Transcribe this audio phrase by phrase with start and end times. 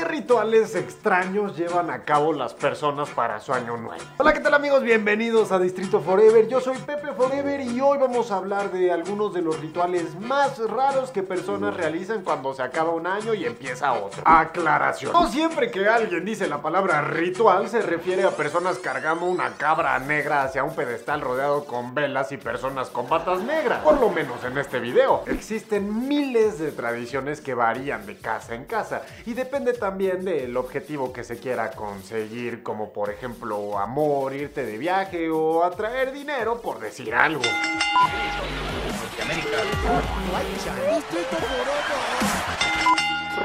[0.00, 4.02] ¿Qué rituales extraños llevan a cabo las personas para su año nuevo?
[4.16, 4.82] Hola, ¿qué tal amigos?
[4.82, 6.48] Bienvenidos a Distrito Forever.
[6.48, 10.58] Yo soy Pepe Forever y hoy vamos a hablar de algunos de los rituales más
[10.70, 14.22] raros que personas realizan cuando se acaba un año y empieza otro.
[14.24, 15.12] Aclaración.
[15.12, 19.98] No siempre que alguien dice la palabra ritual se refiere a personas cargando una cabra
[19.98, 23.82] negra hacia un pedestal rodeado con velas y personas con patas negras.
[23.82, 25.24] Por lo menos en este video.
[25.26, 31.12] Existen miles de tradiciones que varían de casa en casa y depende también del objetivo
[31.12, 36.78] que se quiera conseguir, como por ejemplo amor, irte de viaje o atraer dinero, por
[36.78, 37.42] decir algo.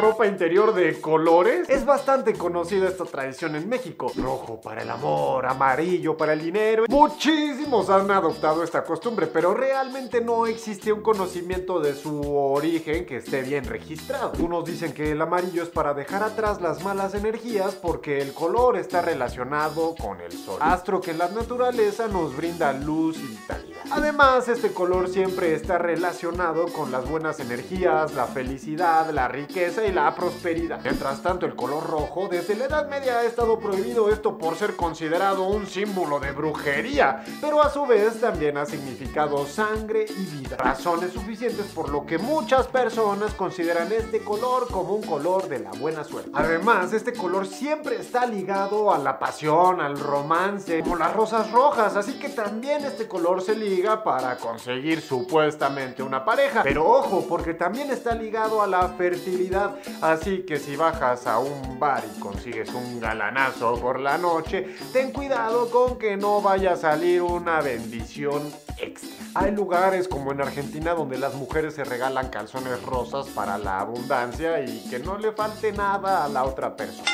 [0.05, 1.68] Ropa interior de colores.
[1.68, 4.12] Es bastante conocida esta tradición en México.
[4.16, 6.84] Rojo para el amor, amarillo para el dinero.
[6.88, 13.18] Muchísimos han adoptado esta costumbre, pero realmente no existe un conocimiento de su origen que
[13.18, 14.34] esté bien registrado.
[14.38, 18.77] Unos dicen que el amarillo es para dejar atrás las malas energías porque el color
[18.77, 23.82] está relacionado con el sol, astro que la naturaleza nos brinda luz y vitalidad.
[23.90, 29.95] Además, este color siempre está relacionado con las buenas energías, la felicidad, la riqueza y
[29.96, 30.82] la prosperidad.
[30.84, 34.76] Mientras tanto, el color rojo desde la Edad Media ha estado prohibido esto por ser
[34.76, 40.57] considerado un símbolo de brujería, pero a su vez también ha significado sangre y vida.
[40.57, 45.71] Razones suficientes por lo que muchas personas consideran este color como un color de la
[45.71, 46.29] buena suerte.
[46.34, 51.96] Además, este color siempre está ligado a la pasión, al romance, como las rosas rojas,
[51.96, 56.63] así que también este color se liga para conseguir supuestamente una pareja.
[56.63, 59.74] Pero ojo, porque también está ligado a la fertilidad.
[60.01, 65.12] Así que si bajas a un bar y consigues un galanazo por la noche, ten
[65.12, 69.09] cuidado con que no vaya a salir una bendición extra.
[69.35, 74.62] Hay lugares como en Argentina donde las mujeres se regalan calzones rosas para la abundancia
[74.62, 77.12] y que no le falte nada a la otra persona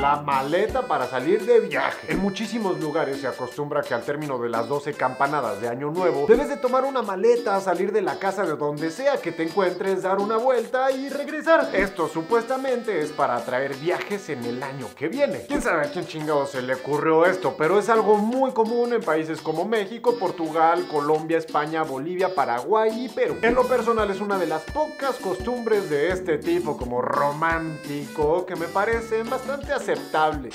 [0.00, 2.12] la maleta para salir de viaje.
[2.12, 6.26] En muchísimos lugares se acostumbra que al término de las 12 campanadas de Año Nuevo,
[6.28, 10.02] debes de tomar una maleta, salir de la casa de donde sea que te encuentres,
[10.02, 11.70] dar una vuelta y regresar.
[11.74, 15.44] Esto supuestamente es para atraer viajes en el año que viene.
[15.46, 19.02] Quién sabe a quién chingado se le ocurrió esto, pero es algo muy común en
[19.02, 23.36] países como México, Portugal, Colombia, España, Bolivia, Paraguay y Perú.
[23.42, 28.56] En lo personal es una de las pocas costumbres de este tipo como romántico que
[28.56, 30.54] me parecen bastante aceptables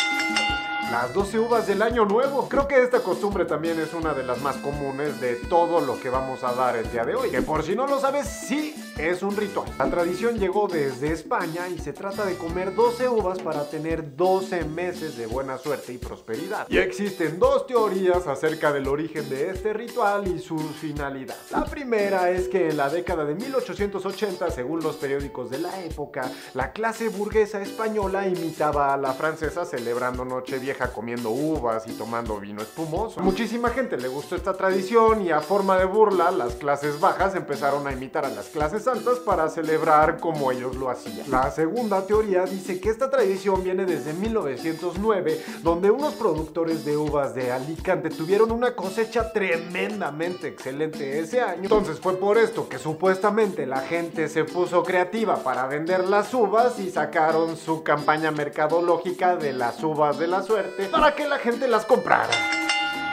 [0.91, 2.49] las 12 uvas del año nuevo.
[2.49, 6.09] Creo que esta costumbre también es una de las más comunes de todo lo que
[6.09, 7.29] vamos a dar el día de hoy.
[7.29, 9.69] Que por si no lo sabes, sí es un ritual.
[9.79, 14.65] La tradición llegó desde España y se trata de comer 12 uvas para tener 12
[14.65, 16.67] meses de buena suerte y prosperidad.
[16.69, 21.37] Y existen dos teorías acerca del origen de este ritual y su finalidad.
[21.51, 26.29] La primera es que en la década de 1880, según los periódicos de la época,
[26.53, 32.61] la clase burguesa española imitaba a la francesa celebrando Nochevieja comiendo uvas y tomando vino
[32.61, 33.21] espumoso.
[33.21, 37.87] Muchísima gente le gustó esta tradición y a forma de burla las clases bajas empezaron
[37.87, 41.29] a imitar a las clases altas para celebrar como ellos lo hacían.
[41.29, 47.35] La segunda teoría dice que esta tradición viene desde 1909 donde unos productores de uvas
[47.35, 51.63] de Alicante tuvieron una cosecha tremendamente excelente ese año.
[51.63, 56.79] Entonces fue por esto que supuestamente la gente se puso creativa para vender las uvas
[56.79, 61.67] y sacaron su campaña mercadológica de las uvas de la suerte para que la gente
[61.67, 62.29] las comprara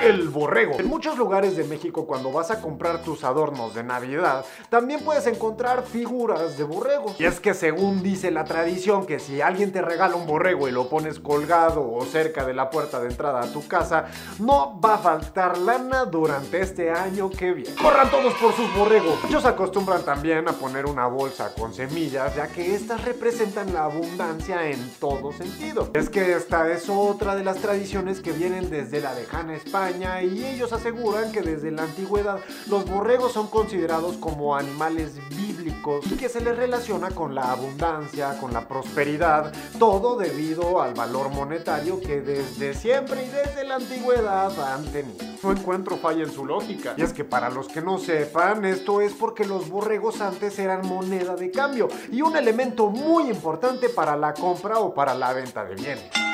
[0.03, 0.79] el borrego.
[0.79, 5.27] En muchos lugares de México cuando vas a comprar tus adornos de Navidad, también puedes
[5.27, 7.15] encontrar figuras de borrego.
[7.19, 10.73] Y es que según dice la tradición que si alguien te regala un borrego y
[10.73, 14.07] lo pones colgado o cerca de la puerta de entrada a tu casa,
[14.39, 17.75] no va a faltar lana durante este año que viene.
[17.75, 19.23] Corran todos por sus borregos.
[19.25, 24.71] Muchos acostumbran también a poner una bolsa con semillas, ya que estas representan la abundancia
[24.71, 25.91] en todo sentido.
[25.95, 30.45] Es que esta es otra de las tradiciones que vienen desde la lejana España y
[30.45, 36.29] ellos aseguran que desde la antigüedad los borregos son considerados como animales bíblicos y que
[36.29, 42.21] se les relaciona con la abundancia, con la prosperidad, todo debido al valor monetario que
[42.21, 45.25] desde siempre y desde la antigüedad han tenido.
[45.43, 46.95] No encuentro falla en su lógica.
[46.97, 50.87] Y es que para los que no sepan, esto es porque los borregos antes eran
[50.87, 55.65] moneda de cambio y un elemento muy importante para la compra o para la venta
[55.65, 56.28] de bienes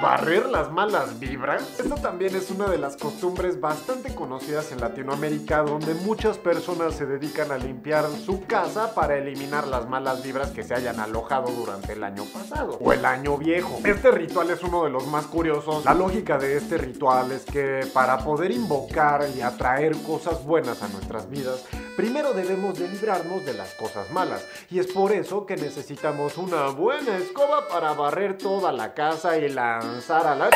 [0.00, 1.62] barrer las malas vibras.
[1.78, 7.06] Esto también es una de las costumbres bastante conocidas en Latinoamérica donde muchas personas se
[7.06, 11.94] dedican a limpiar su casa para eliminar las malas vibras que se hayan alojado durante
[11.94, 13.80] el año pasado o el año viejo.
[13.84, 15.84] Este ritual es uno de los más curiosos.
[15.84, 20.88] La lógica de este ritual es que para poder invocar y atraer cosas buenas a
[20.88, 21.64] nuestras vidas,
[21.96, 24.46] primero debemos de librarnos de las cosas malas.
[24.70, 29.48] Y es por eso que necesitamos una buena escoba para barrer toda la casa y
[29.48, 30.50] lanzar a la...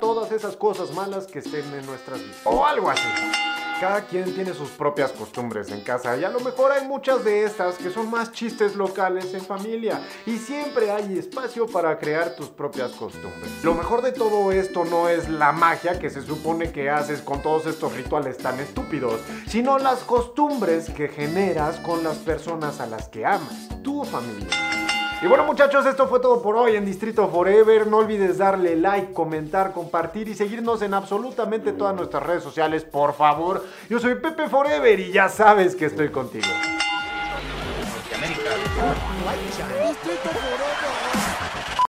[0.00, 2.40] todas esas cosas malas que estén en nuestras vidas.
[2.44, 3.08] O algo así.
[3.80, 7.44] Cada quien tiene sus propias costumbres en casa y a lo mejor hay muchas de
[7.44, 12.48] estas que son más chistes locales en familia y siempre hay espacio para crear tus
[12.48, 13.62] propias costumbres.
[13.62, 17.42] Lo mejor de todo esto no es la magia que se supone que haces con
[17.42, 23.08] todos estos rituales tan estúpidos, sino las costumbres que generas con las personas a las
[23.08, 24.75] que amas, tu familia.
[25.22, 27.86] Y bueno muchachos, esto fue todo por hoy en Distrito Forever.
[27.86, 33.14] No olvides darle like, comentar, compartir y seguirnos en absolutamente todas nuestras redes sociales, por
[33.14, 33.64] favor.
[33.88, 36.46] Yo soy Pepe Forever y ya sabes que estoy contigo.
[39.88, 41.25] Distrito Forever.